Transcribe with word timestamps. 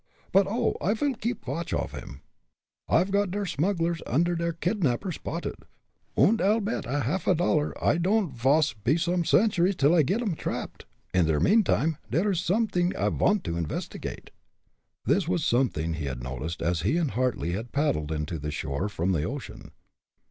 But, 0.31 0.47
oh! 0.49 0.77
I'll 0.81 0.95
keep 1.13 1.45
watch 1.45 1.75
of 1.75 1.91
him! 1.91 2.21
I've 2.89 3.11
got 3.11 3.29
der 3.29 3.45
smugglers 3.45 4.01
und 4.07 4.25
der 4.35 4.51
kidnapper 4.53 5.11
spotted, 5.11 5.57
und 6.17 6.41
I'll 6.41 6.59
bet 6.59 6.87
a 6.87 7.01
half 7.01 7.25
dollar 7.25 7.71
id 7.83 8.01
don'd 8.01 8.33
vas 8.33 8.73
be 8.73 8.97
some 8.97 9.23
centuries 9.23 9.75
till 9.75 9.93
I 9.93 10.01
get 10.01 10.19
'em 10.23 10.33
trapped. 10.33 10.85
In 11.13 11.27
der 11.27 11.39
meantime, 11.39 11.97
der 12.09 12.31
is 12.31 12.39
somet'ing 12.39 12.95
I 12.95 13.09
vant 13.09 13.43
to 13.43 13.57
investigate." 13.57 14.31
This 15.05 15.27
was 15.27 15.45
something 15.45 15.93
he 15.93 16.05
had 16.05 16.23
noticed 16.23 16.63
as 16.63 16.81
he 16.81 16.97
and 16.97 17.11
Hartly 17.11 17.51
had 17.51 17.71
paddled 17.71 18.11
in 18.11 18.25
to 18.25 18.39
the 18.39 18.49
shore 18.49 18.89
from 18.89 19.11
the 19.11 19.25
ocean. 19.25 19.69